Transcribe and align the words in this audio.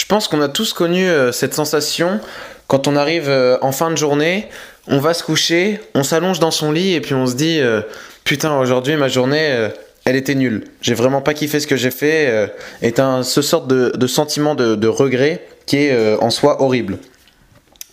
Je 0.00 0.06
pense 0.06 0.28
qu'on 0.28 0.40
a 0.40 0.48
tous 0.48 0.72
connu 0.72 1.06
euh, 1.06 1.30
cette 1.30 1.52
sensation 1.52 2.20
quand 2.68 2.88
on 2.88 2.96
arrive 2.96 3.28
euh, 3.28 3.58
en 3.60 3.70
fin 3.70 3.90
de 3.90 3.98
journée, 3.98 4.48
on 4.86 4.98
va 4.98 5.12
se 5.12 5.22
coucher, 5.22 5.78
on 5.94 6.04
s'allonge 6.04 6.40
dans 6.40 6.50
son 6.50 6.72
lit 6.72 6.94
et 6.94 7.02
puis 7.02 7.12
on 7.12 7.26
se 7.26 7.34
dit 7.34 7.60
euh, 7.60 7.82
putain 8.24 8.58
aujourd'hui 8.58 8.96
ma 8.96 9.08
journée 9.08 9.68
elle 10.06 10.16
était 10.16 10.34
nulle. 10.34 10.64
J'ai 10.80 10.94
vraiment 10.94 11.20
pas 11.20 11.34
kiffé 11.34 11.60
ce 11.60 11.66
que 11.66 11.76
j'ai 11.76 11.90
fait. 11.90 12.50
est 12.80 12.98
un 12.98 13.22
ce 13.22 13.42
sorte 13.42 13.68
de, 13.68 14.06
sentiment 14.06 14.54
de, 14.54 14.74
de, 14.74 14.88
regret 14.88 15.46
qui 15.66 15.76
est 15.76 16.16
en 16.18 16.30
soi 16.30 16.62
horrible. 16.62 16.96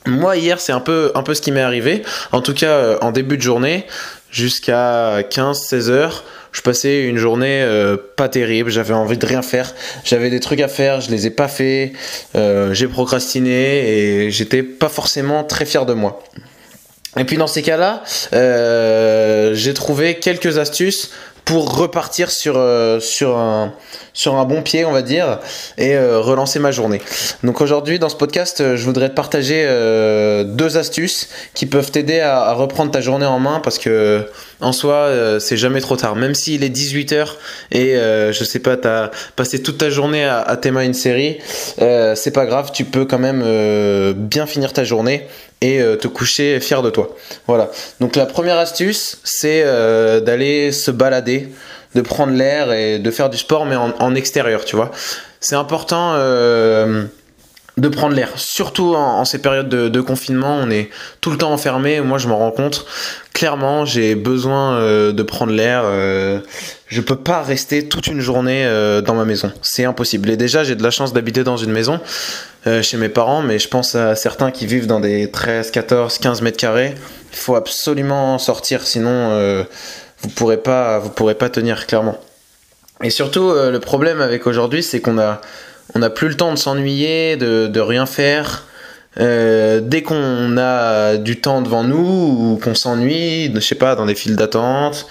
Moi 0.05 0.37
hier 0.37 0.61
c'est 0.61 0.71
un 0.71 0.79
peu 0.79 1.11
un 1.13 1.23
peu 1.23 1.33
ce 1.33 1.41
qui 1.41 1.51
m'est 1.51 1.61
arrivé. 1.61 2.03
En 2.31 2.41
tout 2.41 2.53
cas 2.53 2.97
en 3.01 3.11
début 3.11 3.35
de 3.35 3.41
journée 3.41 3.85
jusqu'à 4.31 5.21
15-16 5.21 5.89
heures. 5.89 6.23
Je 6.51 6.61
passais 6.61 7.03
une 7.03 7.17
journée 7.17 7.61
euh, 7.61 7.97
pas 8.15 8.29
terrible, 8.29 8.71
j'avais 8.71 8.93
envie 8.93 9.17
de 9.17 9.25
rien 9.25 9.43
faire, 9.43 9.75
j'avais 10.03 10.31
des 10.31 10.39
trucs 10.39 10.61
à 10.61 10.67
faire, 10.67 11.01
je 11.01 11.11
les 11.11 11.27
ai 11.27 11.29
pas 11.29 11.47
fait, 11.47 11.93
euh, 12.35 12.73
j'ai 12.73 12.87
procrastiné 12.87 14.25
et 14.25 14.31
j'étais 14.31 14.63
pas 14.63 14.89
forcément 14.89 15.43
très 15.43 15.65
fier 15.65 15.85
de 15.85 15.93
moi. 15.93 16.23
Et 17.19 17.25
puis 17.25 17.37
dans 17.37 17.47
ces 17.47 17.61
cas-là, 17.61 18.03
euh, 18.33 19.53
j'ai 19.53 19.73
trouvé 19.73 20.15
quelques 20.15 20.57
astuces 20.57 21.11
pour 21.47 21.77
repartir 21.77 22.29
sur, 22.29 22.55
euh, 22.57 22.99
sur, 22.99 23.37
un, 23.37 23.73
sur 24.13 24.35
un 24.35 24.43
bon 24.43 24.61
pied, 24.61 24.83
on 24.83 24.91
va 24.91 25.01
dire, 25.01 25.39
et 25.77 25.95
euh, 25.95 26.19
relancer 26.19 26.59
ma 26.59 26.71
journée. 26.71 27.01
Donc 27.41 27.61
aujourd'hui, 27.61 27.99
dans 27.99 28.09
ce 28.09 28.17
podcast, 28.17 28.59
euh, 28.59 28.75
je 28.75 28.83
voudrais 28.83 29.07
te 29.07 29.15
partager 29.15 29.65
deux 30.45 30.77
astuces 30.77 31.29
qui 31.53 31.65
peuvent 31.65 31.89
t'aider 31.89 32.19
à, 32.19 32.51
reprendre 32.51 32.91
ta 32.91 32.99
journée 32.99 33.25
en 33.25 33.39
main 33.39 33.61
parce 33.63 33.77
que 33.77 34.27
en 34.59 34.73
soi, 34.73 35.09
c'est 35.39 35.55
jamais 35.55 35.79
trop 35.79 35.95
tard. 35.95 36.15
Même 36.15 36.35
s'il 36.35 36.63
est 36.63 36.75
18h 36.75 37.27
et 37.71 37.93
je 37.95 38.43
sais 38.43 38.59
pas, 38.59 38.75
t'as 38.75 39.11
passé 39.35 39.61
toute 39.63 39.77
ta 39.77 39.89
journée 39.89 40.25
à, 40.25 40.39
à 40.41 40.57
t'aimer 40.57 40.85
une 40.85 40.93
série, 40.93 41.37
c'est 41.77 42.33
pas 42.33 42.45
grave, 42.45 42.71
tu 42.73 42.83
peux 42.83 43.05
quand 43.05 43.19
même 43.19 44.13
bien 44.13 44.45
finir 44.45 44.73
ta 44.73 44.83
journée 44.83 45.27
et 45.61 45.79
te 45.99 46.07
coucher 46.07 46.59
fier 46.59 46.81
de 46.81 46.89
toi. 46.89 47.15
Voilà. 47.47 47.71
Donc 47.99 48.15
la 48.15 48.25
première 48.25 48.57
astuce, 48.57 49.19
c'est 49.23 49.63
d'aller 50.21 50.71
se 50.71 50.91
balader 50.91 51.49
de 51.97 52.01
prendre 52.01 52.33
l'air 52.33 52.71
et 52.71 52.99
de 52.99 53.11
faire 53.11 53.29
du 53.29 53.37
sport, 53.37 53.65
mais 53.65 53.75
en, 53.75 54.15
extérieur, 54.15 54.65
tu 54.65 54.75
vois. 54.75 54.91
C'est 55.39 55.55
important 55.55 56.13
euh, 56.15 57.05
de 57.77 57.87
prendre 57.89 58.15
l'air, 58.15 58.29
surtout 58.35 58.95
en, 58.95 59.23
ces 59.23 59.39
périodes 59.39 59.69
de, 59.69 60.01
confinement. 60.01 60.57
On 60.61 60.69
est 60.69 60.89
tout 61.21 61.29
le 61.31 61.37
temps 61.37 61.51
enfermé. 61.51 62.01
Moi, 62.01 62.17
je 62.17 62.27
m'en 62.27 62.37
rends 62.37 62.51
compte. 62.51 62.85
Clairement, 63.33 63.85
j'ai 63.85 64.15
besoin 64.15 64.75
euh, 64.75 65.11
de 65.11 65.23
prendre 65.23 65.53
l'air. 65.53 65.83
Euh, 65.85 66.39
je 66.87 67.01
peux 67.01 67.15
pas 67.15 67.43
rester 67.43 67.87
toute 67.87 68.07
une 68.07 68.19
journée 68.19 68.65
dans 69.05 69.13
ma 69.13 69.25
maison. 69.25 69.51
C'est 69.61 69.85
impossible. 69.85 70.29
Et 70.29 70.37
déjà, 70.37 70.63
j'ai 70.63 70.75
de 70.75 70.83
la 70.83 70.91
chance 70.91 71.13
d'habiter 71.13 71.43
dans 71.43 71.57
une 71.57 71.71
maison 71.71 71.99
chez 72.81 72.97
mes 72.97 73.09
parents, 73.09 73.41
mais 73.41 73.59
je 73.59 73.67
pense 73.69 73.95
à 73.95 74.15
certains 74.15 74.51
qui 74.51 74.65
vivent 74.65 74.87
dans 74.87 74.99
des 74.99 75.29
13, 75.31 75.71
14, 75.71 76.17
15 76.17 76.41
mètres 76.41 76.57
carrés. 76.57 76.95
Il 77.31 77.37
faut 77.37 77.55
absolument 77.55 78.37
sortir, 78.37 78.87
sinon 78.87 79.65
vous 80.21 80.29
pourrez 80.29 80.57
pas, 80.57 80.99
vous 80.99 81.09
pourrez 81.09 81.35
pas 81.35 81.49
tenir 81.49 81.87
clairement. 81.87 82.17
Et 83.03 83.09
surtout, 83.09 83.49
euh, 83.49 83.71
le 83.71 83.79
problème 83.79 84.21
avec 84.21 84.47
aujourd'hui, 84.47 84.81
c'est 84.81 85.01
qu'on 85.01 85.19
a, 85.19 85.41
on 85.95 86.01
a 86.01 86.09
plus 86.09 86.29
le 86.29 86.35
temps 86.35 86.51
de 86.51 86.57
s'ennuyer, 86.57 87.37
de, 87.37 87.67
de, 87.67 87.79
rien 87.79 88.05
faire. 88.05 88.65
Euh, 89.19 89.79
dès 89.81 90.03
qu'on 90.03 90.57
a 90.57 91.17
du 91.17 91.41
temps 91.41 91.61
devant 91.61 91.83
nous 91.83 91.97
ou 91.97 92.59
qu'on 92.63 92.75
s'ennuie, 92.75 93.51
je 93.53 93.59
sais 93.59 93.75
pas, 93.75 93.95
dans 93.95 94.05
des 94.05 94.13
files 94.13 94.35
d'attente, 94.35 95.07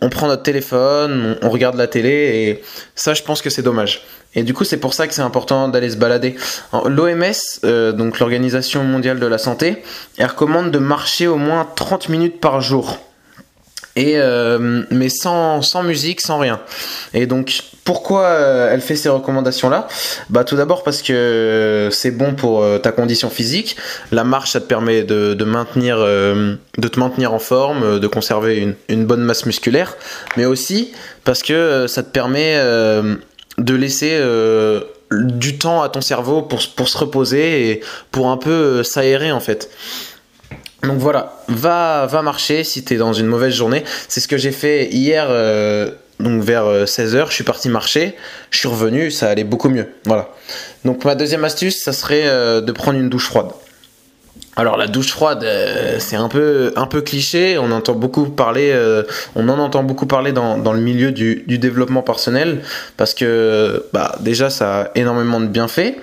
on 0.00 0.10
prend 0.10 0.28
notre 0.28 0.44
téléphone, 0.44 1.36
on, 1.42 1.50
regarde 1.50 1.76
la 1.76 1.88
télé 1.88 2.10
et 2.10 2.62
ça, 2.94 3.14
je 3.14 3.22
pense 3.22 3.42
que 3.42 3.50
c'est 3.50 3.62
dommage. 3.62 4.04
Et 4.34 4.44
du 4.44 4.54
coup, 4.54 4.62
c'est 4.62 4.76
pour 4.76 4.94
ça 4.94 5.08
que 5.08 5.14
c'est 5.14 5.22
important 5.22 5.68
d'aller 5.68 5.90
se 5.90 5.96
balader. 5.96 6.36
L'OMS, 6.84 7.32
euh, 7.64 7.92
donc 7.92 8.20
l'Organisation 8.20 8.84
mondiale 8.84 9.18
de 9.18 9.26
la 9.26 9.38
santé, 9.38 9.82
elle 10.18 10.26
recommande 10.26 10.70
de 10.70 10.78
marcher 10.78 11.26
au 11.26 11.36
moins 11.36 11.66
30 11.74 12.10
minutes 12.10 12.40
par 12.40 12.60
jour 12.60 12.98
et 13.98 14.12
euh, 14.14 14.84
mais 14.90 15.08
sans, 15.08 15.60
musique, 15.82 16.20
sans 16.20 16.38
rien. 16.38 16.60
Et 17.14 17.26
donc 17.26 17.62
pourquoi 17.82 18.26
euh, 18.26 18.70
elle 18.72 18.80
fait 18.80 18.94
ces 18.94 19.08
recommandations 19.08 19.68
là 19.68 19.88
Bah 20.30 20.44
tout 20.44 20.54
d'abord 20.54 20.84
parce 20.84 21.02
que 21.02 21.88
c'est 21.90 22.12
bon 22.12 22.34
pour 22.34 22.62
euh, 22.62 22.78
ta 22.78 22.92
condition 22.92 23.28
physique. 23.28 23.76
La 24.12 24.22
marche 24.22 24.52
ça 24.52 24.60
te 24.60 24.66
permet 24.66 25.02
de, 25.02 25.34
maintenir 25.44 25.98
de 25.98 26.88
te 26.88 27.00
maintenir 27.00 27.34
en 27.34 27.40
forme, 27.40 27.98
de 27.98 28.06
conserver 28.06 28.58
une, 28.58 28.74
une, 28.88 29.04
bonne 29.04 29.22
masse 29.22 29.46
musculaire, 29.46 29.96
mais 30.36 30.44
aussi 30.44 30.92
parce 31.24 31.42
que 31.42 31.86
ça 31.88 32.04
te 32.04 32.10
permet 32.10 32.56
de 32.56 33.74
laisser 33.74 34.16
du 35.10 35.58
temps 35.58 35.82
à 35.82 35.88
ton 35.88 36.02
cerveau 36.02 36.42
pour, 36.42 36.60
pour 36.76 36.88
se 36.88 36.98
reposer 36.98 37.70
et 37.70 37.80
pour 38.12 38.30
un 38.30 38.36
peu 38.36 38.84
s'aérer 38.84 39.32
en 39.32 39.40
fait. 39.40 39.70
Donc 40.82 40.98
voilà, 40.98 41.32
va, 41.48 42.06
va 42.06 42.22
marcher 42.22 42.62
si 42.62 42.84
tu 42.84 42.94
es 42.94 42.96
dans 42.96 43.12
une 43.12 43.26
mauvaise 43.26 43.52
journée. 43.52 43.82
C'est 44.08 44.20
ce 44.20 44.28
que 44.28 44.36
j'ai 44.36 44.52
fait 44.52 44.86
hier, 44.86 45.26
euh, 45.28 45.90
donc 46.20 46.42
vers 46.42 46.64
16h, 46.84 47.16
euh, 47.16 47.26
je 47.28 47.34
suis 47.34 47.44
parti 47.44 47.68
marcher, 47.68 48.14
je 48.50 48.58
suis 48.58 48.68
revenu, 48.68 49.10
ça 49.10 49.28
allait 49.28 49.44
beaucoup 49.44 49.68
mieux. 49.68 49.88
Voilà. 50.04 50.28
Donc 50.84 51.04
ma 51.04 51.16
deuxième 51.16 51.44
astuce, 51.44 51.82
ça 51.82 51.92
serait 51.92 52.26
euh, 52.26 52.60
de 52.60 52.70
prendre 52.70 52.98
une 52.98 53.08
douche 53.08 53.26
froide. 53.26 53.48
Alors 54.54 54.76
la 54.76 54.86
douche 54.86 55.10
froide, 55.10 55.46
c'est 56.00 56.16
un 56.16 56.28
peu, 56.28 56.72
un 56.74 56.86
peu 56.86 57.00
cliché, 57.00 57.58
on 57.58 57.70
entend 57.70 57.94
beaucoup 57.94 58.26
parler, 58.26 58.76
on 59.36 59.48
en 59.48 59.56
entend 59.56 59.84
beaucoup 59.84 60.06
parler 60.06 60.32
dans, 60.32 60.56
le 60.56 60.80
milieu 60.80 61.12
du, 61.12 61.44
du, 61.46 61.58
développement 61.58 62.02
personnel, 62.02 62.62
parce 62.96 63.14
que 63.14 63.86
bah, 63.92 64.16
déjà 64.18 64.50
ça 64.50 64.80
a 64.80 64.90
énormément 64.96 65.38
de 65.38 65.46
bienfaits 65.46 65.94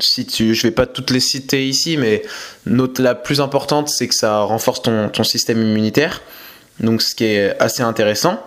si 0.00 0.26
tu, 0.26 0.54
je 0.54 0.62
vais 0.62 0.70
pas 0.70 0.86
toutes 0.86 1.10
les 1.10 1.20
citer 1.20 1.66
ici, 1.66 1.96
mais 1.96 2.22
note 2.66 2.98
la 2.98 3.14
plus 3.14 3.40
importante, 3.40 3.88
c'est 3.88 4.08
que 4.08 4.14
ça 4.14 4.40
renforce 4.40 4.82
ton, 4.82 5.24
système 5.24 5.60
immunitaire, 5.60 6.22
donc 6.80 7.02
ce 7.02 7.14
qui 7.14 7.24
est 7.24 7.58
assez 7.60 7.82
intéressant. 7.82 8.42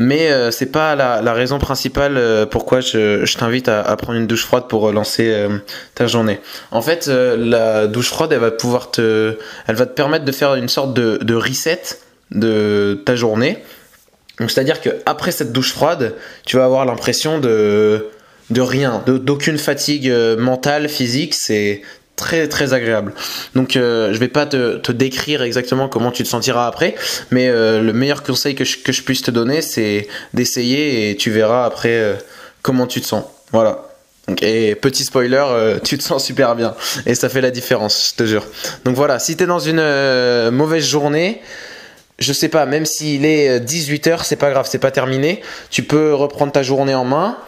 Mais 0.00 0.30
euh, 0.30 0.52
c'est 0.52 0.70
pas 0.70 0.94
la, 0.94 1.32
raison 1.32 1.58
principale 1.58 2.16
euh, 2.16 2.46
pourquoi 2.46 2.80
je, 2.80 3.36
t'invite 3.36 3.68
à, 3.68 3.82
à, 3.82 3.96
prendre 3.96 4.16
une 4.16 4.28
douche 4.28 4.44
froide 4.44 4.68
pour 4.68 4.92
lancer 4.92 5.28
euh, 5.28 5.58
ta 5.96 6.06
journée. 6.06 6.38
En 6.70 6.82
fait, 6.82 7.08
euh, 7.08 7.36
la 7.36 7.88
douche 7.88 8.08
froide, 8.08 8.32
elle 8.32 8.38
va 8.38 8.52
pouvoir 8.52 8.92
te, 8.92 9.36
elle 9.66 9.74
va 9.74 9.86
te 9.86 9.94
permettre 9.94 10.24
de 10.24 10.30
faire 10.30 10.54
une 10.54 10.68
sorte 10.68 10.94
de, 10.94 11.18
de 11.20 11.34
reset 11.34 11.82
de 12.30 13.02
ta 13.04 13.16
journée. 13.16 13.58
Donc 14.38 14.52
c'est-à-dire 14.52 14.80
que 14.80 14.90
après 15.04 15.32
cette 15.32 15.52
douche 15.52 15.72
froide, 15.72 16.14
tu 16.46 16.56
vas 16.56 16.64
avoir 16.64 16.84
l'impression 16.84 17.40
de 17.40 18.06
de 18.50 18.60
rien, 18.60 19.02
d'aucune 19.06 19.58
fatigue 19.58 20.08
euh, 20.08 20.36
mentale, 20.36 20.88
physique, 20.88 21.34
c'est 21.34 21.82
très 22.16 22.48
très 22.48 22.72
agréable. 22.72 23.12
Donc 23.54 23.76
euh, 23.76 24.12
je 24.12 24.18
vais 24.18 24.28
pas 24.28 24.46
te, 24.46 24.76
te, 24.78 24.90
décrire 24.90 25.42
exactement 25.42 25.88
comment 25.88 26.10
tu 26.10 26.22
te 26.22 26.28
sentiras 26.28 26.66
après, 26.66 26.94
mais 27.30 27.48
euh, 27.48 27.80
le 27.80 27.92
meilleur 27.92 28.22
conseil 28.22 28.54
que 28.54 28.64
je, 28.64 28.78
que 28.78 28.92
je 28.92 29.02
puisse 29.02 29.22
te 29.22 29.30
donner, 29.30 29.62
c'est 29.62 30.08
d'essayer 30.34 31.10
et 31.10 31.16
tu 31.16 31.30
verras 31.30 31.64
après 31.64 32.18
comment 32.62 32.86
tu 32.86 33.00
te 33.00 33.06
sens. 33.06 33.24
Voilà. 33.52 33.84
Et 34.42 34.74
petit 34.74 35.04
spoiler, 35.04 35.44
tu 35.84 35.98
te 35.98 36.02
sens 36.02 36.24
super 36.24 36.56
bien 36.56 36.74
et 37.06 37.14
ça 37.14 37.28
fait 37.28 37.40
la 37.40 37.50
différence, 37.50 38.12
je 38.12 38.24
te 38.24 38.26
jure. 38.26 38.46
Donc 38.84 38.96
voilà, 38.96 39.18
si 39.18 39.36
tu 39.36 39.44
es 39.44 39.46
dans 39.46 39.58
une 39.58 40.50
mauvaise 40.50 40.86
journée, 40.86 41.40
je 42.18 42.32
sais 42.32 42.48
pas, 42.48 42.66
même 42.66 42.84
s'il 42.84 43.24
est 43.26 43.60
18h, 43.60 44.24
c'est 44.24 44.36
pas 44.36 44.50
grave, 44.50 44.66
c'est 44.68 44.78
pas 44.78 44.90
terminé. 44.90 45.40
Tu 45.70 45.82
peux 45.82 46.14
reprendre 46.14 46.50
ta 46.50 46.64
journée 46.64 46.94
en 46.94 47.04
main 47.04 47.38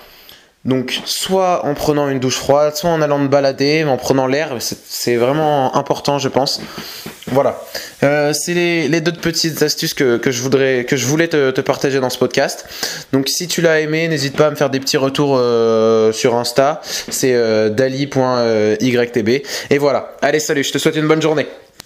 donc, 0.66 1.00
soit 1.06 1.64
en 1.64 1.72
prenant 1.72 2.10
une 2.10 2.18
douche 2.18 2.36
froide, 2.36 2.76
soit 2.76 2.90
en 2.90 3.00
allant 3.00 3.18
te 3.18 3.30
balader, 3.30 3.82
en 3.84 3.96
prenant 3.96 4.26
l'air, 4.26 4.58
c'est 4.60 5.16
vraiment 5.16 5.74
important, 5.74 6.18
je 6.18 6.28
pense. 6.28 6.60
Voilà. 7.28 7.62
Euh, 8.02 8.34
c'est 8.34 8.52
les, 8.52 8.86
les, 8.88 9.00
deux 9.00 9.12
petites 9.12 9.62
astuces 9.62 9.94
que, 9.94 10.18
que, 10.18 10.30
je, 10.30 10.42
voudrais, 10.42 10.84
que 10.84 10.98
je 10.98 11.06
voulais 11.06 11.28
te, 11.28 11.50
te, 11.50 11.62
partager 11.62 11.98
dans 12.00 12.10
ce 12.10 12.18
podcast. 12.18 12.66
Donc, 13.12 13.30
si 13.30 13.48
tu 13.48 13.62
l'as 13.62 13.80
aimé, 13.80 14.06
n'hésite 14.08 14.36
pas 14.36 14.48
à 14.48 14.50
me 14.50 14.56
faire 14.56 14.68
des 14.68 14.80
petits 14.80 14.98
retours 14.98 15.36
euh, 15.38 16.12
sur 16.12 16.34
Insta. 16.34 16.82
C'est 16.84 17.32
euh, 17.32 17.70
dali.ytb. 17.70 19.28
Et 19.70 19.78
voilà. 19.78 20.16
Allez, 20.20 20.40
salut, 20.40 20.62
je 20.62 20.72
te 20.72 20.78
souhaite 20.78 20.96
une 20.96 21.08
bonne 21.08 21.22
journée. 21.22 21.46